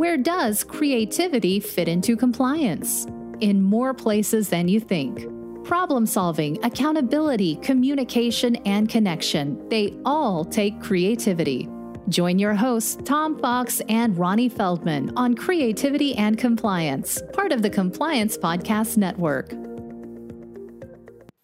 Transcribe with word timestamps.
Where 0.00 0.16
does 0.16 0.64
creativity 0.64 1.60
fit 1.60 1.86
into 1.86 2.16
compliance? 2.16 3.06
In 3.40 3.60
more 3.60 3.92
places 3.92 4.48
than 4.48 4.66
you 4.66 4.80
think. 4.80 5.28
Problem 5.62 6.06
solving, 6.06 6.58
accountability, 6.64 7.56
communication, 7.56 8.56
and 8.64 8.88
connection, 8.88 9.62
they 9.68 9.94
all 10.06 10.42
take 10.42 10.80
creativity. 10.80 11.68
Join 12.08 12.38
your 12.38 12.54
hosts, 12.54 12.96
Tom 13.04 13.38
Fox 13.40 13.82
and 13.90 14.16
Ronnie 14.16 14.48
Feldman, 14.48 15.12
on 15.18 15.34
Creativity 15.34 16.14
and 16.14 16.38
Compliance, 16.38 17.20
part 17.34 17.52
of 17.52 17.60
the 17.60 17.68
Compliance 17.68 18.38
Podcast 18.38 18.96
Network. 18.96 19.50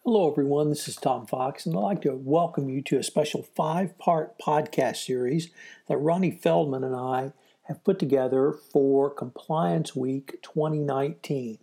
Hello, 0.02 0.30
everyone. 0.30 0.70
This 0.70 0.88
is 0.88 0.96
Tom 0.96 1.26
Fox, 1.26 1.66
and 1.66 1.76
I'd 1.76 1.80
like 1.80 2.02
to 2.02 2.14
welcome 2.14 2.70
you 2.70 2.80
to 2.84 2.96
a 2.96 3.02
special 3.02 3.42
five 3.42 3.98
part 3.98 4.38
podcast 4.38 5.04
series 5.04 5.50
that 5.88 5.98
Ronnie 5.98 6.30
Feldman 6.30 6.84
and 6.84 6.96
I 6.96 7.32
have 7.68 7.82
put 7.84 7.98
together 7.98 8.52
for 8.52 9.10
Compliance 9.10 9.94
Week 9.96 10.38
2019. 10.42 11.58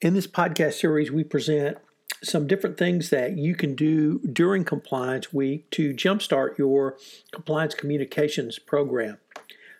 In 0.00 0.14
this 0.14 0.26
podcast 0.26 0.74
series, 0.74 1.10
we 1.10 1.24
present 1.24 1.78
some 2.22 2.46
different 2.46 2.76
things 2.76 3.10
that 3.10 3.36
you 3.36 3.54
can 3.54 3.74
do 3.74 4.18
during 4.20 4.64
Compliance 4.64 5.32
Week 5.32 5.70
to 5.70 5.94
jumpstart 5.94 6.58
your 6.58 6.96
compliance 7.32 7.74
communications 7.74 8.58
program. 8.58 9.18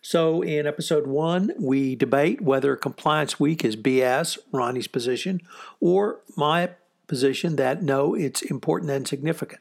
So, 0.01 0.43
in 0.43 0.67
episode 0.67 1.09
one, 1.09 1.53
we 1.59 1.97
debate 1.97 2.41
whether 2.41 2.77
Compliance 2.77 3.41
Week 3.41 3.65
is 3.65 3.75
BS, 3.75 4.39
Ronnie's 4.53 4.87
position, 4.87 5.41
or 5.81 6.21
my 6.37 6.71
position 7.09 7.57
that 7.57 7.83
no, 7.83 8.15
it's 8.15 8.43
important 8.43 8.93
and 8.93 9.09
significant. 9.09 9.61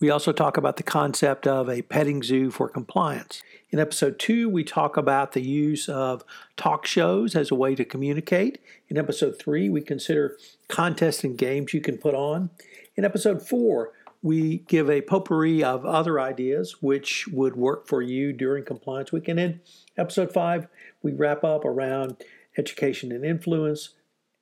We 0.00 0.08
also 0.08 0.32
talk 0.32 0.56
about 0.56 0.78
the 0.78 0.82
concept 0.82 1.46
of 1.46 1.68
a 1.68 1.82
petting 1.82 2.22
zoo 2.22 2.50
for 2.50 2.70
compliance. 2.70 3.42
In 3.68 3.78
episode 3.78 4.18
two, 4.18 4.48
we 4.48 4.64
talk 4.64 4.96
about 4.96 5.32
the 5.32 5.42
use 5.42 5.90
of 5.90 6.24
talk 6.56 6.86
shows 6.86 7.36
as 7.36 7.50
a 7.50 7.54
way 7.54 7.74
to 7.74 7.84
communicate. 7.84 8.58
In 8.88 8.96
episode 8.96 9.38
three, 9.38 9.68
we 9.68 9.82
consider 9.82 10.38
contests 10.68 11.22
and 11.22 11.36
games 11.36 11.74
you 11.74 11.82
can 11.82 11.98
put 11.98 12.14
on. 12.14 12.48
In 12.96 13.04
episode 13.04 13.46
four, 13.46 13.92
we 14.22 14.58
give 14.68 14.88
a 14.88 15.02
potpourri 15.02 15.62
of 15.62 15.84
other 15.84 16.18
ideas 16.18 16.76
which 16.80 17.28
would 17.28 17.56
work 17.56 17.86
for 17.86 18.00
you 18.00 18.32
during 18.32 18.64
Compliance 18.64 19.12
Week. 19.12 19.28
And 19.28 19.38
in 19.38 19.60
episode 19.98 20.32
five, 20.32 20.66
we 21.02 21.12
wrap 21.12 21.44
up 21.44 21.64
around 21.64 22.16
education 22.56 23.12
and 23.12 23.24
influence 23.24 23.90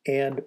and 0.06 0.42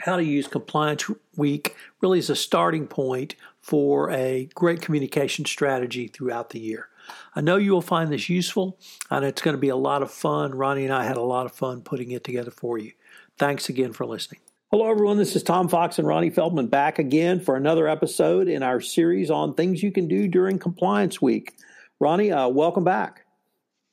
how 0.00 0.16
to 0.16 0.24
use 0.24 0.48
Compliance 0.48 1.04
Week 1.36 1.76
really 2.00 2.18
as 2.18 2.30
a 2.30 2.36
starting 2.36 2.86
point 2.86 3.34
for 3.60 4.10
a 4.10 4.48
great 4.54 4.80
communication 4.80 5.44
strategy 5.44 6.08
throughout 6.08 6.50
the 6.50 6.58
year. 6.58 6.88
I 7.34 7.40
know 7.40 7.56
you 7.56 7.72
will 7.72 7.82
find 7.82 8.10
this 8.10 8.28
useful, 8.28 8.78
and 9.10 9.24
it's 9.24 9.42
going 9.42 9.54
to 9.54 9.60
be 9.60 9.68
a 9.68 9.76
lot 9.76 10.02
of 10.02 10.10
fun. 10.10 10.54
Ronnie 10.54 10.84
and 10.84 10.92
I 10.92 11.04
had 11.04 11.16
a 11.16 11.22
lot 11.22 11.46
of 11.46 11.52
fun 11.52 11.82
putting 11.82 12.10
it 12.10 12.24
together 12.24 12.50
for 12.50 12.78
you. 12.78 12.92
Thanks 13.38 13.68
again 13.68 13.92
for 13.92 14.06
listening. 14.06 14.40
Hello, 14.70 14.88
everyone. 14.88 15.16
This 15.16 15.34
is 15.34 15.42
Tom 15.42 15.68
Fox 15.68 15.98
and 15.98 16.06
Ronnie 16.06 16.30
Feldman 16.30 16.68
back 16.68 16.98
again 16.98 17.40
for 17.40 17.56
another 17.56 17.88
episode 17.88 18.48
in 18.48 18.62
our 18.62 18.80
series 18.80 19.30
on 19.30 19.54
things 19.54 19.82
you 19.82 19.90
can 19.90 20.06
do 20.06 20.28
during 20.28 20.58
Compliance 20.58 21.20
Week. 21.20 21.54
Ronnie, 21.98 22.30
uh, 22.30 22.48
welcome 22.48 22.84
back. 22.84 23.24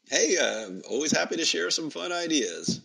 Hey, 0.10 0.38
uh, 0.38 0.70
always 0.90 1.12
happy 1.12 1.36
to 1.36 1.46
share 1.46 1.70
some 1.72 1.90
fun 1.90 2.12
ideas. 2.12 2.82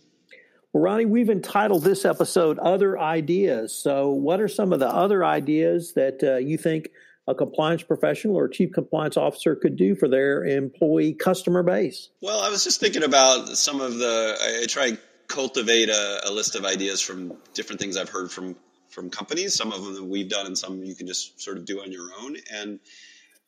Well, 0.73 0.81
Ronnie, 0.81 1.05
we've 1.05 1.29
entitled 1.29 1.83
this 1.83 2.03
episode 2.03 2.57
Other 2.57 2.99
Ideas. 2.99 3.75
So, 3.75 4.09
what 4.09 4.41
are 4.41 4.47
some 4.47 4.73
of 4.73 4.79
the 4.79 4.87
other 4.87 5.23
ideas 5.23 5.93
that 5.93 6.23
uh, 6.23 6.37
you 6.37 6.57
think 6.57 6.89
a 7.27 7.35
compliance 7.35 7.83
professional 7.83 8.35
or 8.35 8.47
chief 8.47 8.71
compliance 8.73 9.15
officer 9.15 9.55
could 9.55 9.75
do 9.75 9.93
for 9.93 10.07
their 10.07 10.43
employee 10.43 11.13
customer 11.13 11.61
base? 11.61 12.09
Well, 12.23 12.39
I 12.39 12.49
was 12.49 12.63
just 12.63 12.79
thinking 12.79 13.03
about 13.03 13.49
some 13.49 13.81
of 13.81 13.99
the, 13.99 14.35
I, 14.41 14.63
I 14.63 14.65
try 14.65 14.87
and 14.87 14.99
cultivate 15.27 15.89
a, 15.89 16.21
a, 16.25 16.31
list 16.31 16.55
of 16.55 16.65
ideas 16.65 17.01
from 17.01 17.37
different 17.53 17.79
things 17.79 17.95
I've 17.95 18.09
heard 18.09 18.31
from 18.31 18.55
from 18.89 19.11
companies. 19.11 19.53
Some 19.53 19.71
of 19.71 19.83
them 19.83 19.93
that 19.93 20.03
we've 20.03 20.29
done, 20.29 20.47
and 20.47 20.57
some 20.57 20.83
you 20.83 20.95
can 20.95 21.05
just 21.05 21.39
sort 21.39 21.57
of 21.57 21.65
do 21.65 21.81
on 21.81 21.91
your 21.91 22.09
own. 22.19 22.35
And 22.51 22.79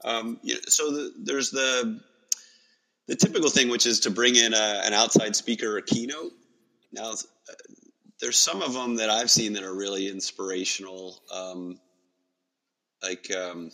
um, 0.03 0.39
you 0.43 0.53
know, 0.53 0.59
so 0.67 0.91
the, 0.91 1.13
there's 1.23 1.49
the 1.49 1.99
the 3.07 3.15
typical 3.15 3.49
thing, 3.49 3.69
which 3.69 3.87
is 3.87 4.01
to 4.01 4.11
bring 4.11 4.35
in 4.35 4.53
a, 4.53 4.81
an 4.85 4.93
outside 4.93 5.35
speaker 5.35 5.75
or 5.75 5.81
keynote 5.81 6.31
now, 6.91 7.13
there's 8.19 8.37
some 8.37 8.61
of 8.61 8.73
them 8.73 8.95
that 8.95 9.09
I've 9.09 9.29
seen 9.29 9.53
that 9.53 9.63
are 9.63 9.73
really 9.73 10.09
inspirational. 10.09 11.21
Um, 11.33 11.79
like 13.03 13.31
um, 13.35 13.71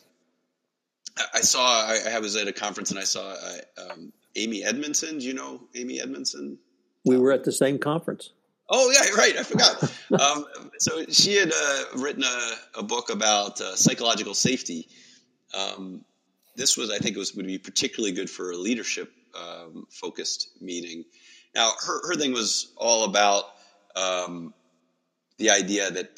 I, 1.34 1.42
saw, 1.42 1.88
I, 1.88 2.00
I, 2.14 2.20
was 2.20 2.36
at 2.36 2.48
a 2.48 2.54
conference 2.54 2.92
and 2.92 3.00
I 3.00 3.04
saw 3.04 3.32
uh, 3.32 3.92
um, 3.92 4.12
Amy 4.36 4.64
Edmondson. 4.64 5.20
Do 5.20 5.26
you 5.26 5.34
know 5.34 5.62
Amy 5.76 6.02
Edmondson? 6.02 6.58
We 7.06 7.18
were 7.18 7.32
at 7.32 7.44
the 7.44 7.52
same 7.52 7.80
conference. 7.80 8.32
Oh 8.70 8.90
yeah, 8.92 9.10
right. 9.16 9.38
I 9.38 9.44
forgot. 9.44 9.84
um, 10.22 10.46
so 10.80 11.06
she 11.10 11.36
had 11.36 11.52
uh, 11.54 11.84
written 11.98 12.24
a, 12.24 12.80
a, 12.80 12.84
book 12.84 13.10
about 13.10 13.60
uh, 13.60 13.76
psychological 13.76 14.34
safety. 14.34 14.88
Um, 15.54 16.06
this 16.56 16.78
was, 16.78 16.90
I 16.90 16.98
think, 16.98 17.16
it 17.16 17.20
was 17.20 17.36
would 17.36 17.46
be 17.46 17.58
particularly 17.58 18.14
good 18.14 18.30
for 18.30 18.52
a 18.52 18.56
leadership 18.56 19.12
um, 19.36 19.88
focused 19.90 20.52
meeting. 20.62 21.04
Now, 21.54 21.72
her, 21.86 22.08
her 22.08 22.16
thing 22.16 22.34
was 22.34 22.72
all 22.78 23.04
about 23.06 23.46
um, 23.96 24.54
the 25.38 25.52
idea 25.52 25.92
that 25.92 26.16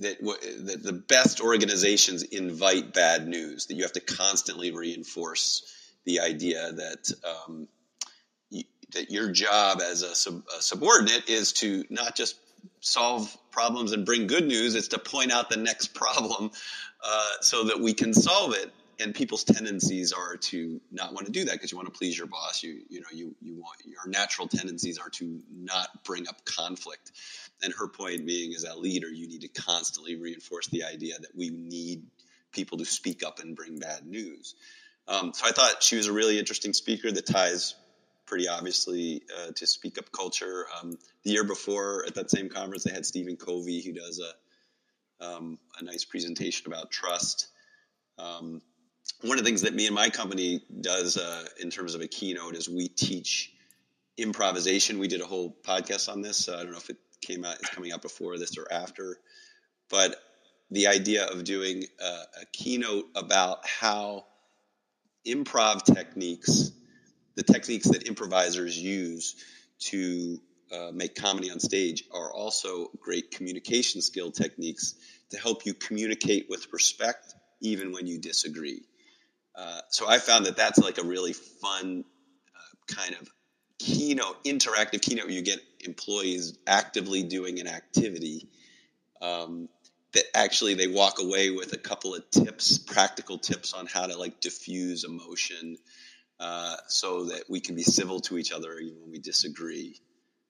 that 0.00 0.18
that 0.20 0.82
the 0.82 0.92
best 0.92 1.40
organizations 1.40 2.22
invite 2.22 2.92
bad 2.92 3.26
news. 3.26 3.66
That 3.66 3.74
you 3.74 3.82
have 3.82 3.92
to 3.92 4.00
constantly 4.00 4.70
reinforce 4.70 5.62
the 6.04 6.20
idea 6.20 6.72
that 6.72 7.12
um, 7.24 7.68
that 8.92 9.10
your 9.10 9.30
job 9.30 9.80
as 9.82 10.02
a, 10.02 10.14
sub, 10.14 10.44
a 10.56 10.62
subordinate 10.62 11.28
is 11.28 11.52
to 11.54 11.84
not 11.90 12.14
just 12.14 12.36
solve 12.80 13.36
problems 13.50 13.92
and 13.92 14.06
bring 14.06 14.26
good 14.26 14.46
news; 14.46 14.74
it's 14.74 14.88
to 14.88 14.98
point 14.98 15.32
out 15.32 15.50
the 15.50 15.56
next 15.56 15.88
problem 15.94 16.50
uh, 17.04 17.30
so 17.40 17.64
that 17.64 17.80
we 17.80 17.92
can 17.92 18.14
solve 18.14 18.54
it 18.54 18.72
and 18.98 19.14
people's 19.14 19.44
tendencies 19.44 20.12
are 20.12 20.36
to 20.36 20.80
not 20.90 21.12
want 21.12 21.26
to 21.26 21.32
do 21.32 21.44
that 21.44 21.52
because 21.52 21.70
you 21.70 21.78
want 21.78 21.92
to 21.92 21.96
please 21.96 22.16
your 22.16 22.26
boss. 22.26 22.62
You 22.62 22.80
you 22.88 23.00
know 23.00 23.06
you 23.12 23.34
you 23.40 23.54
want 23.56 23.78
your 23.84 24.08
natural 24.08 24.48
tendencies 24.48 24.98
are 24.98 25.10
to 25.10 25.40
not 25.54 26.04
bring 26.04 26.28
up 26.28 26.44
conflict. 26.44 27.12
And 27.62 27.72
her 27.78 27.88
point 27.88 28.26
being 28.26 28.54
as 28.54 28.64
a 28.64 28.76
leader, 28.76 29.08
you 29.08 29.28
need 29.28 29.42
to 29.42 29.48
constantly 29.48 30.16
reinforce 30.16 30.68
the 30.68 30.84
idea 30.84 31.14
that 31.18 31.34
we 31.34 31.50
need 31.50 32.04
people 32.52 32.78
to 32.78 32.84
speak 32.84 33.22
up 33.24 33.38
and 33.38 33.56
bring 33.56 33.78
bad 33.78 34.06
news. 34.06 34.54
Um, 35.08 35.32
so 35.34 35.46
I 35.46 35.52
thought 35.52 35.82
she 35.82 35.96
was 35.96 36.06
a 36.06 36.12
really 36.12 36.38
interesting 36.38 36.72
speaker 36.72 37.10
that 37.10 37.26
ties 37.26 37.74
pretty 38.26 38.48
obviously 38.48 39.22
uh, 39.38 39.52
to 39.54 39.66
speak 39.66 39.98
up 39.98 40.10
culture. 40.10 40.66
Um, 40.80 40.98
the 41.22 41.30
year 41.30 41.44
before 41.44 42.04
at 42.06 42.16
that 42.16 42.30
same 42.30 42.48
conference, 42.48 42.84
they 42.84 42.92
had 42.92 43.06
Stephen 43.06 43.36
Covey 43.36 43.80
who 43.82 43.92
does 43.92 44.20
a 44.20 44.32
um, 45.18 45.58
a 45.78 45.84
nice 45.84 46.04
presentation 46.04 46.66
about 46.66 46.90
trust. 46.90 47.48
Um, 48.18 48.60
one 49.22 49.38
of 49.38 49.44
the 49.44 49.48
things 49.48 49.62
that 49.62 49.74
me 49.74 49.86
and 49.86 49.94
my 49.94 50.10
company 50.10 50.62
does 50.80 51.16
uh, 51.16 51.44
in 51.60 51.70
terms 51.70 51.94
of 51.94 52.00
a 52.00 52.08
keynote 52.08 52.54
is 52.54 52.68
we 52.68 52.88
teach 52.88 53.52
improvisation. 54.18 54.98
We 54.98 55.08
did 55.08 55.20
a 55.20 55.26
whole 55.26 55.56
podcast 55.64 56.10
on 56.10 56.22
this. 56.22 56.48
Uh, 56.48 56.56
I 56.56 56.62
don't 56.62 56.72
know 56.72 56.78
if 56.78 56.90
it 56.90 56.98
came 57.22 57.44
out, 57.44 57.56
it's 57.60 57.70
coming 57.70 57.92
out 57.92 58.02
before 58.02 58.38
this 58.38 58.56
or 58.58 58.66
after, 58.70 59.16
but 59.88 60.16
the 60.70 60.88
idea 60.88 61.26
of 61.26 61.44
doing 61.44 61.84
a, 62.00 62.04
a 62.04 62.46
keynote 62.52 63.06
about 63.14 63.66
how 63.66 64.24
improv 65.26 65.82
techniques, 65.84 66.72
the 67.36 67.42
techniques 67.42 67.88
that 67.88 68.06
improvisers 68.06 68.76
use 68.78 69.36
to 69.78 70.38
uh, 70.72 70.90
make 70.92 71.14
comedy 71.14 71.50
on 71.50 71.60
stage, 71.60 72.04
are 72.12 72.32
also 72.32 72.90
great 73.00 73.30
communication 73.30 74.00
skill 74.00 74.30
techniques 74.30 74.94
to 75.30 75.38
help 75.38 75.64
you 75.64 75.74
communicate 75.74 76.46
with 76.48 76.66
respect 76.72 77.34
even 77.60 77.92
when 77.92 78.06
you 78.06 78.18
disagree. 78.18 78.82
Uh, 79.56 79.80
so 79.88 80.08
I 80.08 80.18
found 80.18 80.46
that 80.46 80.56
that's 80.56 80.78
like 80.78 80.98
a 80.98 81.04
really 81.04 81.32
fun 81.32 82.04
uh, 82.54 82.94
kind 82.94 83.14
of 83.20 83.28
keynote, 83.78 84.44
interactive 84.44 85.00
keynote 85.00 85.24
where 85.24 85.34
you 85.34 85.42
get 85.42 85.60
employees 85.80 86.58
actively 86.66 87.22
doing 87.22 87.58
an 87.58 87.66
activity 87.66 88.48
um, 89.22 89.68
that 90.12 90.24
actually 90.34 90.74
they 90.74 90.88
walk 90.88 91.20
away 91.20 91.50
with 91.50 91.72
a 91.72 91.78
couple 91.78 92.14
of 92.14 92.30
tips, 92.30 92.78
practical 92.78 93.38
tips 93.38 93.72
on 93.72 93.86
how 93.86 94.06
to 94.06 94.18
like 94.18 94.40
diffuse 94.40 95.04
emotion 95.04 95.76
uh, 96.38 96.76
so 96.86 97.24
that 97.24 97.44
we 97.48 97.60
can 97.60 97.74
be 97.74 97.82
civil 97.82 98.20
to 98.20 98.36
each 98.36 98.52
other 98.52 98.78
even 98.78 99.00
when 99.00 99.10
we 99.10 99.18
disagree. 99.18 99.98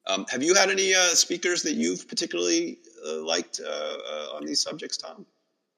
Um, 0.08 0.26
have 0.30 0.42
you 0.42 0.54
had 0.54 0.70
any 0.70 0.94
uh, 0.94 1.14
speakers 1.14 1.62
that 1.62 1.74
you've 1.74 2.08
particularly 2.08 2.78
uh, 3.06 3.24
liked 3.24 3.60
on 4.34 4.44
these 4.44 4.60
subjects, 4.60 4.96
Tom? 4.96 5.26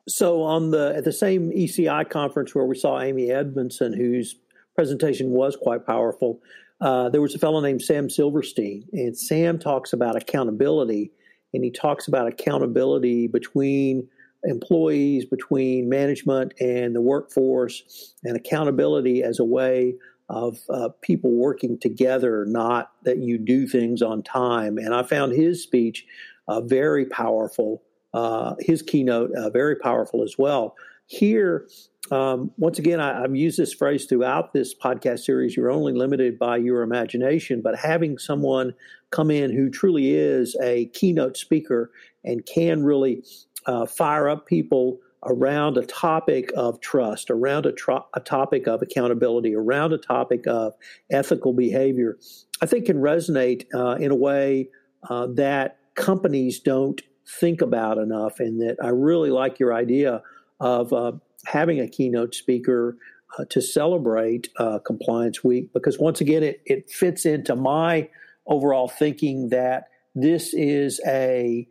So 0.08 0.42
on 0.42 0.70
the 0.70 0.94
at 0.96 1.04
the 1.04 1.12
same 1.12 1.50
ECI 1.50 2.08
conference 2.08 2.54
where 2.54 2.64
we 2.64 2.76
saw 2.76 3.00
Amy 3.00 3.30
Edmondson, 3.30 3.92
whose 3.92 4.36
presentation 4.74 5.30
was 5.30 5.56
quite 5.56 5.86
powerful, 5.86 6.40
uh, 6.80 7.08
there 7.10 7.20
was 7.20 7.34
a 7.34 7.38
fellow 7.38 7.60
named 7.60 7.82
Sam 7.82 8.08
Silverstein, 8.08 8.84
and 8.92 9.16
Sam 9.16 9.58
talks 9.58 9.92
about 9.92 10.16
accountability, 10.16 11.10
and 11.52 11.62
he 11.62 11.70
talks 11.70 12.08
about 12.08 12.26
accountability 12.26 13.26
between 13.26 14.08
employees, 14.44 15.24
between 15.24 15.88
management 15.88 16.54
and 16.60 16.94
the 16.94 17.00
workforce, 17.00 18.14
and 18.24 18.36
accountability 18.36 19.22
as 19.22 19.38
a 19.38 19.44
way 19.44 19.94
of 20.28 20.58
uh, 20.70 20.90
people 21.00 21.32
working 21.32 21.78
together, 21.78 22.44
not 22.46 22.92
that 23.02 23.18
you 23.18 23.38
do 23.38 23.66
things 23.66 24.02
on 24.02 24.22
time. 24.22 24.78
And 24.78 24.94
I 24.94 25.02
found 25.02 25.32
his 25.32 25.62
speech 25.62 26.06
uh, 26.46 26.60
very 26.60 27.06
powerful, 27.06 27.82
uh, 28.14 28.54
his 28.60 28.82
keynote 28.82 29.30
uh, 29.32 29.50
very 29.50 29.76
powerful 29.76 30.22
as 30.22 30.36
well. 30.38 30.74
Here, 31.06 31.66
um, 32.10 32.50
once 32.58 32.78
again, 32.78 33.00
I, 33.00 33.22
have 33.22 33.34
used 33.34 33.58
this 33.58 33.72
phrase 33.72 34.04
throughout 34.04 34.52
this 34.52 34.74
podcast 34.74 35.20
series 35.20 35.56
you're 35.56 35.70
only 35.70 35.92
limited 35.92 36.38
by 36.38 36.58
your 36.58 36.82
imagination, 36.82 37.62
but 37.62 37.76
having 37.76 38.18
someone 38.18 38.74
come 39.10 39.30
in 39.30 39.50
who 39.50 39.70
truly 39.70 40.14
is 40.14 40.56
a 40.62 40.86
keynote 40.86 41.36
speaker 41.36 41.90
and 42.24 42.44
can 42.44 42.84
really 42.84 43.22
uh, 43.66 43.86
fire 43.86 44.28
up 44.28 44.46
people 44.46 44.98
around 45.24 45.76
a 45.76 45.86
topic 45.86 46.50
of 46.56 46.80
trust, 46.80 47.30
around 47.30 47.66
a, 47.66 47.72
tro- 47.72 48.06
a, 48.14 48.20
topic 48.20 48.66
of 48.66 48.82
accountability, 48.82 49.54
around 49.54 49.92
a 49.92 49.98
topic 49.98 50.46
of 50.46 50.74
ethical 51.10 51.52
behavior, 51.52 52.18
I 52.62 52.66
think 52.66 52.86
can 52.86 52.98
resonate 52.98 53.66
uh, 53.74 53.96
in 53.96 54.10
a 54.10 54.14
way 54.14 54.68
uh, 55.08 55.26
that 55.34 55.78
companies 55.94 56.60
don't 56.60 57.00
think 57.28 57.60
about 57.60 57.98
enough. 57.98 58.40
And 58.40 58.60
that 58.62 58.76
I 58.82 58.88
really 58.88 59.30
like 59.30 59.58
your 59.58 59.74
idea 59.74 60.22
of 60.60 60.92
uh, 60.92 61.12
having 61.46 61.80
a 61.80 61.88
keynote 61.88 62.34
speaker 62.34 62.96
uh, 63.38 63.44
to 63.50 63.60
celebrate 63.60 64.48
uh, 64.58 64.78
Compliance 64.78 65.44
Week 65.44 65.72
because, 65.72 65.98
once 65.98 66.20
again, 66.20 66.42
it, 66.42 66.62
it 66.64 66.90
fits 66.90 67.26
into 67.26 67.54
my 67.54 68.08
overall 68.46 68.88
thinking 68.88 69.50
that 69.50 69.88
this 70.14 70.54
is 70.54 71.00
a 71.06 71.68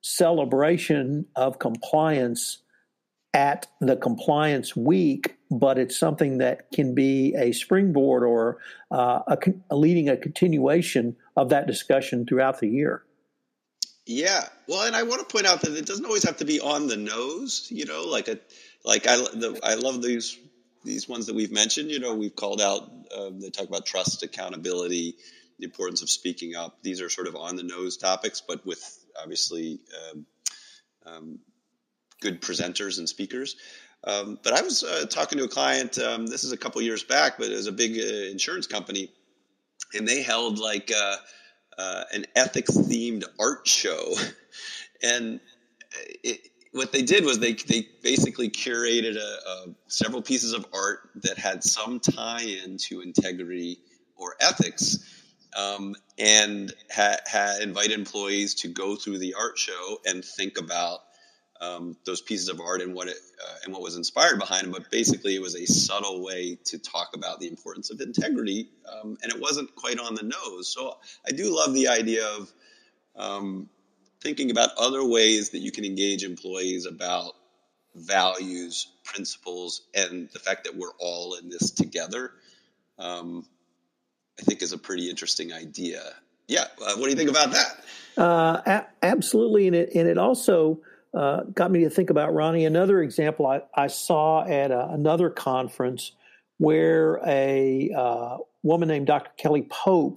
celebration 0.00 1.26
of 1.36 1.58
compliance 1.58 2.58
at 3.34 3.66
the 3.80 3.96
compliance 3.96 4.76
week, 4.76 5.36
but 5.50 5.78
it's 5.78 5.98
something 5.98 6.38
that 6.38 6.70
can 6.72 6.94
be 6.94 7.34
a 7.36 7.52
springboard 7.52 8.22
or 8.22 8.58
uh, 8.90 9.20
a, 9.26 9.38
a 9.70 9.76
leading 9.76 10.08
a 10.08 10.16
continuation 10.16 11.16
of 11.36 11.48
that 11.48 11.66
discussion 11.66 12.24
throughout 12.24 12.60
the 12.60 12.68
year. 12.68 13.02
Yeah, 14.06 14.46
well, 14.68 14.86
and 14.86 14.94
I 14.94 15.02
want 15.02 15.26
to 15.26 15.32
point 15.32 15.46
out 15.46 15.62
that 15.62 15.76
it 15.76 15.86
doesn't 15.86 16.04
always 16.04 16.24
have 16.24 16.36
to 16.38 16.44
be 16.44 16.60
on 16.60 16.86
the 16.86 16.96
nose. 16.96 17.68
You 17.70 17.86
know, 17.86 18.04
like 18.04 18.28
a 18.28 18.38
like 18.84 19.06
I 19.06 19.16
the, 19.16 19.58
I 19.62 19.74
love 19.74 20.02
these 20.02 20.38
these 20.84 21.08
ones 21.08 21.26
that 21.26 21.34
we've 21.34 21.52
mentioned. 21.52 21.90
You 21.90 22.00
know, 22.00 22.14
we've 22.14 22.36
called 22.36 22.60
out. 22.60 22.90
Um, 23.16 23.40
they 23.40 23.48
talk 23.48 23.66
about 23.66 23.86
trust, 23.86 24.22
accountability, 24.22 25.16
the 25.58 25.64
importance 25.64 26.02
of 26.02 26.10
speaking 26.10 26.54
up. 26.54 26.78
These 26.82 27.00
are 27.00 27.08
sort 27.08 27.28
of 27.28 27.36
on 27.36 27.56
the 27.56 27.62
nose 27.62 27.96
topics, 27.96 28.42
but 28.46 28.64
with 28.66 29.06
obviously 29.20 29.80
um, 30.10 30.26
um, 31.06 31.38
good 32.20 32.42
presenters 32.42 32.98
and 32.98 33.08
speakers. 33.08 33.56
Um, 34.06 34.38
but 34.42 34.52
I 34.52 34.60
was 34.60 34.84
uh, 34.84 35.06
talking 35.08 35.38
to 35.38 35.44
a 35.44 35.48
client. 35.48 35.98
Um, 35.98 36.26
this 36.26 36.44
is 36.44 36.52
a 36.52 36.58
couple 36.58 36.82
years 36.82 37.02
back, 37.02 37.38
but 37.38 37.50
it 37.50 37.56
was 37.56 37.68
a 37.68 37.72
big 37.72 37.96
uh, 37.98 38.30
insurance 38.30 38.66
company, 38.66 39.10
and 39.94 40.06
they 40.06 40.22
held 40.22 40.58
like 40.58 40.92
uh, 40.94 41.16
uh 41.78 42.04
an 42.12 42.26
ethics 42.36 42.72
themed 42.72 43.24
art 43.38 43.66
show, 43.66 44.14
and 45.02 45.40
it, 46.22 46.48
what 46.72 46.92
they 46.92 47.02
did 47.02 47.24
was 47.24 47.38
they 47.38 47.52
they 47.52 47.86
basically 48.02 48.50
curated 48.50 49.16
a, 49.16 49.48
a, 49.48 49.74
several 49.86 50.22
pieces 50.22 50.52
of 50.52 50.66
art 50.72 51.10
that 51.16 51.38
had 51.38 51.62
some 51.62 52.00
tie-in 52.00 52.76
to 52.78 53.00
integrity 53.00 53.78
or 54.16 54.34
ethics, 54.40 54.98
um, 55.56 55.94
and 56.18 56.72
had, 56.90 57.20
had 57.26 57.62
invited 57.62 57.92
employees 57.92 58.54
to 58.54 58.68
go 58.68 58.96
through 58.96 59.18
the 59.18 59.34
art 59.34 59.58
show 59.58 59.98
and 60.06 60.24
think 60.24 60.58
about 60.58 61.00
um, 61.60 61.96
those 62.04 62.20
pieces 62.20 62.48
of 62.48 62.60
art 62.60 62.82
and 62.82 62.94
what 62.94 63.08
it 63.08 63.16
uh, 63.42 63.54
and 63.64 63.72
what 63.72 63.82
was 63.82 63.96
inspired 63.96 64.38
behind 64.38 64.64
them. 64.64 64.72
But 64.72 64.90
basically, 64.90 65.34
it 65.34 65.42
was 65.42 65.54
a 65.54 65.66
subtle 65.66 66.22
way 66.22 66.58
to 66.64 66.78
talk 66.78 67.10
about 67.14 67.40
the 67.40 67.48
importance 67.48 67.90
of 67.90 68.00
integrity, 68.00 68.68
um, 68.90 69.16
and 69.22 69.32
it 69.32 69.40
wasn't 69.40 69.74
quite 69.74 69.98
on 69.98 70.14
the 70.14 70.22
nose. 70.24 70.68
So 70.68 70.96
I 71.26 71.30
do 71.32 71.54
love 71.54 71.74
the 71.74 71.88
idea 71.88 72.26
of 72.26 72.52
um, 73.16 73.68
thinking 74.20 74.50
about 74.50 74.70
other 74.78 75.04
ways 75.04 75.50
that 75.50 75.60
you 75.60 75.70
can 75.70 75.84
engage 75.84 76.24
employees 76.24 76.86
about 76.86 77.32
values, 77.94 78.88
principles, 79.04 79.82
and 79.94 80.28
the 80.32 80.38
fact 80.38 80.64
that 80.64 80.76
we're 80.76 80.94
all 80.98 81.34
in 81.34 81.48
this 81.48 81.70
together, 81.70 82.32
um, 82.98 83.46
I 84.38 84.42
think 84.42 84.62
is 84.62 84.72
a 84.72 84.78
pretty 84.78 85.08
interesting 85.08 85.52
idea. 85.52 86.02
Yeah, 86.48 86.64
uh, 86.84 86.94
what 86.96 87.04
do 87.04 87.10
you 87.10 87.16
think 87.16 87.30
about 87.30 87.52
that? 87.52 87.84
Uh, 88.16 88.60
a- 88.66 88.86
absolutely, 89.02 89.66
and 89.66 89.76
it 89.76 89.94
and 89.94 90.08
it 90.08 90.18
also 90.18 90.80
uh, 91.14 91.42
got 91.54 91.70
me 91.70 91.84
to 91.84 91.90
think 91.90 92.10
about 92.10 92.34
Ronnie. 92.34 92.64
Another 92.64 93.02
example 93.02 93.46
I, 93.46 93.62
I 93.74 93.86
saw 93.86 94.44
at 94.44 94.70
a, 94.70 94.88
another 94.90 95.30
conference 95.30 96.12
where 96.58 97.20
a 97.26 97.90
uh, 97.96 98.38
woman 98.62 98.88
named 98.88 99.06
Dr. 99.06 99.30
Kelly 99.36 99.62
Pope, 99.62 100.16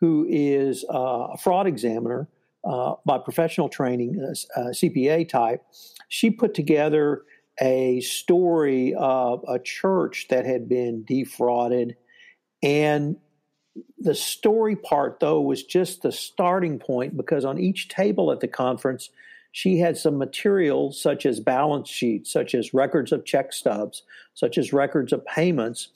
who 0.00 0.26
is 0.28 0.84
uh, 0.92 1.28
a 1.32 1.36
fraud 1.38 1.66
examiner, 1.66 2.28
uh, 2.64 2.94
by 3.04 3.18
professional 3.18 3.68
training, 3.68 4.20
uh, 4.20 4.60
uh 4.60 4.68
CPA 4.68 5.28
type, 5.28 5.64
she 6.08 6.30
put 6.30 6.54
together 6.54 7.22
a 7.60 8.00
story 8.00 8.94
of 8.94 9.44
a 9.48 9.58
church 9.58 10.26
that 10.30 10.46
had 10.46 10.68
been 10.68 11.04
defrauded. 11.04 11.96
And 12.62 13.16
the 13.98 14.14
story 14.14 14.76
part, 14.76 15.18
though, 15.20 15.40
was 15.40 15.62
just 15.64 16.02
the 16.02 16.12
starting 16.12 16.78
point 16.78 17.16
because 17.16 17.44
on 17.44 17.58
each 17.58 17.88
table 17.88 18.30
at 18.30 18.40
the 18.40 18.48
conference, 18.48 19.10
she 19.52 19.78
had 19.78 19.96
some 19.96 20.18
material 20.18 20.92
such 20.92 21.24
as 21.26 21.38
balance 21.38 21.88
sheets, 21.88 22.32
such 22.32 22.54
as 22.54 22.74
records 22.74 23.12
of 23.12 23.24
check 23.24 23.52
stubs, 23.52 24.02
such 24.34 24.58
as 24.58 24.72
records 24.72 25.12
of 25.12 25.24
payments. 25.26 25.88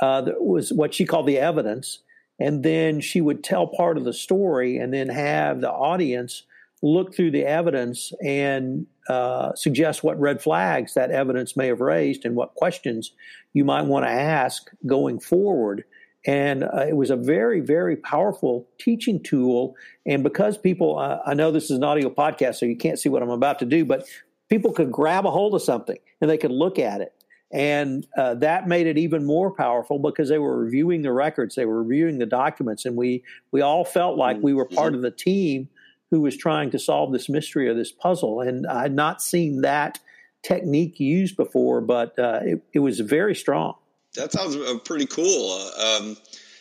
Uh, 0.00 0.20
that 0.22 0.42
was 0.42 0.72
what 0.72 0.92
she 0.92 1.04
called 1.04 1.26
the 1.26 1.38
evidence 1.38 2.00
and 2.42 2.64
then 2.64 3.00
she 3.00 3.20
would 3.20 3.44
tell 3.44 3.68
part 3.68 3.96
of 3.96 4.04
the 4.04 4.12
story 4.12 4.76
and 4.76 4.92
then 4.92 5.08
have 5.08 5.60
the 5.60 5.70
audience 5.70 6.42
look 6.82 7.14
through 7.14 7.30
the 7.30 7.44
evidence 7.44 8.12
and 8.24 8.86
uh, 9.08 9.54
suggest 9.54 10.02
what 10.02 10.18
red 10.18 10.42
flags 10.42 10.94
that 10.94 11.12
evidence 11.12 11.56
may 11.56 11.68
have 11.68 11.80
raised 11.80 12.24
and 12.24 12.34
what 12.34 12.54
questions 12.54 13.12
you 13.52 13.64
might 13.64 13.82
want 13.82 14.04
to 14.04 14.10
ask 14.10 14.70
going 14.86 15.20
forward. 15.20 15.84
And 16.26 16.64
uh, 16.64 16.86
it 16.88 16.96
was 16.96 17.10
a 17.10 17.16
very, 17.16 17.60
very 17.60 17.96
powerful 17.96 18.68
teaching 18.78 19.22
tool. 19.22 19.74
And 20.06 20.22
because 20.22 20.56
people, 20.56 20.98
uh, 20.98 21.18
I 21.26 21.34
know 21.34 21.50
this 21.50 21.64
is 21.64 21.72
an 21.72 21.84
audio 21.84 22.10
podcast, 22.10 22.56
so 22.56 22.66
you 22.66 22.76
can't 22.76 22.98
see 22.98 23.08
what 23.08 23.22
I'm 23.22 23.30
about 23.30 23.58
to 23.58 23.64
do, 23.64 23.84
but 23.84 24.06
people 24.48 24.72
could 24.72 24.92
grab 24.92 25.26
a 25.26 25.30
hold 25.30 25.54
of 25.54 25.62
something 25.62 25.98
and 26.20 26.30
they 26.30 26.38
could 26.38 26.52
look 26.52 26.78
at 26.78 27.00
it 27.00 27.12
and 27.52 28.06
uh, 28.16 28.34
that 28.34 28.66
made 28.66 28.86
it 28.86 28.96
even 28.96 29.26
more 29.26 29.50
powerful 29.50 29.98
because 29.98 30.30
they 30.30 30.38
were 30.38 30.56
reviewing 30.56 31.02
the 31.02 31.12
records, 31.12 31.54
they 31.54 31.66
were 31.66 31.82
reviewing 31.82 32.18
the 32.18 32.26
documents, 32.26 32.86
and 32.86 32.96
we 32.96 33.22
we 33.52 33.60
all 33.60 33.84
felt 33.84 34.16
like 34.16 34.38
we 34.40 34.54
were 34.54 34.64
part 34.64 34.94
of 34.94 35.02
the 35.02 35.10
team 35.10 35.68
who 36.10 36.22
was 36.22 36.36
trying 36.36 36.70
to 36.70 36.78
solve 36.78 37.12
this 37.12 37.28
mystery 37.28 37.68
or 37.68 37.74
this 37.74 37.92
puzzle. 37.92 38.40
And 38.40 38.66
I 38.66 38.82
had 38.82 38.94
not 38.94 39.22
seen 39.22 39.60
that 39.60 39.98
technique 40.42 40.98
used 40.98 41.36
before, 41.36 41.80
but 41.80 42.18
uh, 42.18 42.40
it, 42.42 42.62
it, 42.74 42.78
was 42.80 43.00
very 43.00 43.34
strong. 43.34 43.74
That 44.14 44.32
sounds 44.32 44.56
uh, 44.56 44.78
pretty 44.84 45.06
cool. 45.06 45.52
Uh, 45.52 45.98
um, 45.98 46.16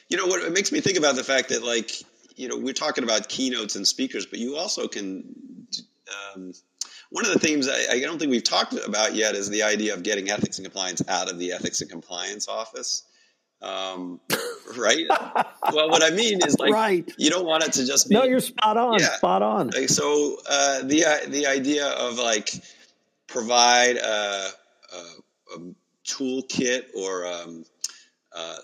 you 0.10 0.18
know, 0.18 0.28
what 0.28 0.42
it 0.42 0.54
makes 0.54 0.72
me 0.72 0.82
think 0.82 0.98
about 0.98 1.16
the 1.16 1.24
fact 1.24 1.50
that, 1.50 1.64
like, 1.64 1.92
you 2.36 2.48
know, 2.48 2.58
we're 2.58 2.74
talking 2.74 3.04
about 3.04 3.30
keynotes 3.30 3.76
and 3.76 3.88
speakers, 3.88 4.26
but 4.26 4.40
you 4.40 4.58
also 4.58 4.88
can 4.88 5.24
um, 6.36 6.54
one 7.12 7.26
of 7.26 7.34
the 7.34 7.40
themes 7.40 7.68
I, 7.68 7.94
I, 7.94 8.00
don't 8.00 8.20
think 8.20 8.32
we've 8.32 8.44
talked 8.44 8.74
about 8.74 9.16
yet 9.16 9.36
is 9.36 9.50
the 9.50 9.64
idea 9.64 9.94
of 9.94 10.04
getting 10.04 10.30
ethics 10.30 10.58
and 10.58 10.66
compliance 10.66 11.02
out 11.08 11.30
of 11.30 11.38
the 11.38 11.52
ethics 11.52 11.82
and 11.82 11.90
compliance 11.90 12.48
office. 12.48 13.04
Um, 13.62 14.20
right? 14.78 15.06
well, 15.74 15.90
what 15.90 16.04
I 16.04 16.10
mean 16.16 16.40
is 16.46 16.58
like, 16.58 16.74
right. 16.74 17.10
you 17.18 17.30
don't 17.30 17.46
want 17.46 17.64
it 17.64 17.74
to 17.74 17.86
just 17.86 18.10
be. 18.10 18.16
No, 18.16 18.24
you're 18.24 18.40
spot 18.40 18.78
on. 18.78 19.00
Yeah. 19.00 19.12
Spot 19.18 19.42
on. 19.42 19.70
Like, 19.70 19.90
so 19.90 20.38
uh, 20.50 20.84
the 20.84 21.06
uh, 21.06 21.30
the 21.30 21.48
idea 21.48 21.88
of 21.88 22.18
like 22.18 22.50
provide 23.28 23.98
a, 23.98 24.50
a, 24.94 25.56
a 25.56 25.60
toolkit 26.08 26.86
or 26.96 27.26
um, 27.26 27.66
uh, 28.36 28.58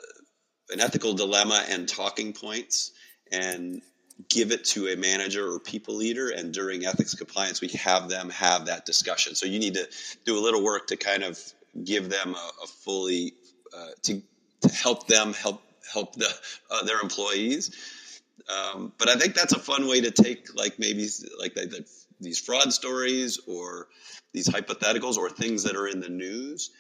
an 0.70 0.80
ethical 0.80 1.14
dilemma 1.14 1.64
and 1.70 1.88
talking 1.88 2.34
points 2.34 2.92
and 3.32 3.82
give 4.30 4.52
it 4.52 4.66
to 4.66 4.88
a 4.88 4.96
manager 4.96 5.52
or 5.52 5.60
people 5.60 5.96
leader. 5.96 6.30
And 6.30 6.54
during 6.54 6.86
ethics 6.86 7.14
compliance 7.14 7.62
we 7.62 7.70
have 7.70 8.10
them 8.10 8.30
have 8.32 8.66
that 8.66 8.86
discussion. 8.86 9.36
So 9.36 9.46
you 9.46 9.60
need 9.60 9.76
to 9.76 9.88
do 10.26 10.38
a 10.38 10.42
little 10.42 10.64
work 10.64 10.88
to 10.88 10.98
kind 10.98 11.24
of 11.24 11.40
give 11.84 12.10
them 12.10 12.34
a, 12.34 12.50
a 12.64 12.68
fully 12.68 13.34
uh, 13.76 13.90
to, 14.04 14.22
to 14.62 14.70
help 14.70 15.08
them 15.08 15.34
help 15.34 15.62
help 15.92 16.14
the, 16.16 16.30
uh, 16.72 16.84
their 16.84 17.00
employees. 17.00 18.22
Um, 18.50 18.94
but 18.98 19.10
i 19.10 19.16
think 19.16 19.34
that's 19.34 19.52
a 19.52 19.60
fun 19.60 19.90
way 19.90 20.00
to 20.00 20.10
take 20.10 20.56
like 20.56 20.80
maybe 20.80 21.10
like 21.38 21.54
the, 21.54 21.66
the, 21.66 21.86
these 22.22 22.40
fraud 22.40 22.72
stories 22.72 23.40
or 23.46 23.88
these 24.34 24.48
hypotheticals 24.48 25.18
or 25.18 25.30
things 25.30 25.64
that 25.64 25.76
are 25.76 25.88
in 25.88 26.00
the 26.00 26.10
news 26.10 26.72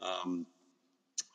um, 0.00 0.46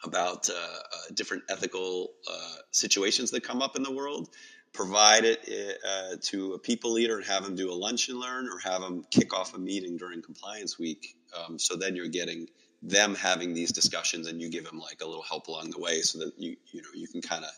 about 0.04 0.50
uh, 0.50 0.54
uh 0.54 1.14
different 1.14 1.44
ethical 1.50 2.12
uh, 2.30 2.56
situations 2.72 3.32
that 3.32 3.44
come 3.44 3.62
up 3.62 3.76
in 3.76 3.84
the 3.84 3.92
world 3.92 4.30
provide 4.74 5.26
it 5.26 5.40
uh, 5.88 6.16
to 6.22 6.54
a 6.54 6.60
people 6.60 6.94
leader 6.94 7.18
and 7.18 7.26
have 7.26 7.44
them 7.44 7.56
do 7.56 7.72
a 7.72 7.74
lunch 7.74 8.10
and 8.10 8.20
learn 8.20 8.48
or 8.48 8.60
have 8.60 8.82
them 8.82 9.04
kick 9.10 9.34
off 9.34 9.56
a 9.56 9.60
meeting 9.60 9.98
during 9.98 10.22
compliance 10.22 10.78
week. 10.78 11.16
Um, 11.36 11.58
so 11.58 11.76
then 11.76 11.96
you're 11.96 12.08
getting 12.08 12.48
them 12.82 13.16
having 13.16 13.54
these 13.54 13.72
discussions 13.72 14.28
and 14.28 14.42
you 14.42 14.50
give 14.50 14.66
them 14.66 14.80
like 14.80 15.02
a 15.02 15.06
little 15.06 15.24
help 15.24 15.48
along 15.48 15.72
the 15.72 15.80
way 15.80 16.02
so 16.02 16.20
that 16.20 16.34
you 16.38 16.56
you 16.72 16.82
know 16.82 16.90
you 16.94 17.08
can 17.08 17.22
kind 17.22 17.44
of 17.44 17.52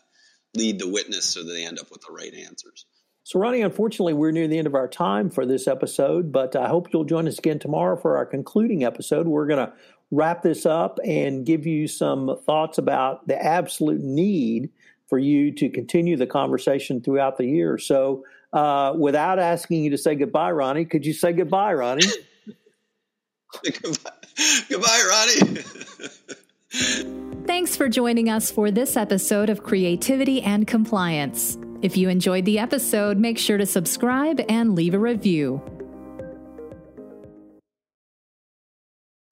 lead 0.54 0.78
the 0.78 0.88
witness 0.88 1.26
so 1.26 1.44
they 1.44 1.64
end 1.64 1.78
up 1.78 1.90
with 1.90 2.02
the 2.02 2.12
right 2.12 2.34
answers. 2.34 2.86
So, 3.24 3.38
Ronnie, 3.38 3.62
unfortunately, 3.62 4.14
we're 4.14 4.32
near 4.32 4.48
the 4.48 4.58
end 4.58 4.66
of 4.66 4.74
our 4.74 4.88
time 4.88 5.30
for 5.30 5.46
this 5.46 5.68
episode, 5.68 6.32
but 6.32 6.56
I 6.56 6.68
hope 6.68 6.88
you'll 6.92 7.04
join 7.04 7.28
us 7.28 7.38
again 7.38 7.60
tomorrow 7.60 7.96
for 7.96 8.16
our 8.16 8.26
concluding 8.26 8.82
episode. 8.82 9.28
We're 9.28 9.46
going 9.46 9.64
to 9.64 9.72
wrap 10.10 10.42
this 10.42 10.66
up 10.66 10.98
and 11.04 11.46
give 11.46 11.66
you 11.66 11.86
some 11.86 12.38
thoughts 12.44 12.78
about 12.78 13.26
the 13.28 13.42
absolute 13.42 14.00
need 14.00 14.70
for 15.08 15.18
you 15.18 15.52
to 15.52 15.68
continue 15.68 16.16
the 16.16 16.26
conversation 16.26 17.00
throughout 17.00 17.38
the 17.38 17.46
year. 17.46 17.78
So, 17.78 18.24
uh, 18.52 18.94
without 18.98 19.38
asking 19.38 19.84
you 19.84 19.90
to 19.90 19.98
say 19.98 20.14
goodbye, 20.14 20.50
Ronnie, 20.50 20.84
could 20.84 21.06
you 21.06 21.12
say 21.12 21.32
goodbye, 21.32 21.74
Ronnie? 21.74 22.06
goodbye. 23.64 24.10
goodbye, 24.68 25.02
Ronnie. 25.08 25.62
Thanks 27.46 27.76
for 27.76 27.88
joining 27.88 28.28
us 28.28 28.50
for 28.50 28.70
this 28.70 28.96
episode 28.96 29.48
of 29.48 29.62
Creativity 29.62 30.42
and 30.42 30.66
Compliance. 30.66 31.56
If 31.82 31.96
you 31.96 32.08
enjoyed 32.08 32.44
the 32.44 32.60
episode, 32.60 33.18
make 33.18 33.38
sure 33.38 33.58
to 33.58 33.66
subscribe 33.66 34.40
and 34.48 34.76
leave 34.76 34.94
a 34.94 34.98
review. 34.98 35.60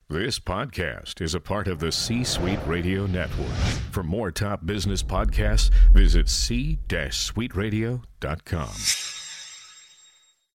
This 0.08 0.40
podcast 0.40 1.22
is 1.22 1.36
a 1.36 1.40
part 1.40 1.68
of 1.68 1.78
the 1.78 1.92
C 1.92 2.24
Suite 2.24 2.58
Radio 2.66 3.06
Network. 3.06 3.46
For 3.92 4.02
more 4.02 4.32
top 4.32 4.66
business 4.66 5.04
podcasts, 5.04 5.70
visit 5.92 6.28
c-suiteradio.com. 6.28 9.19